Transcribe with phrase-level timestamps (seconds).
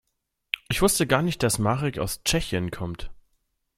[0.69, 3.11] Ich wusste gar nicht, dass Marek aus Tschechien kommt.